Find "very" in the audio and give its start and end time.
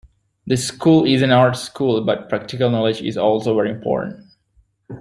3.55-3.69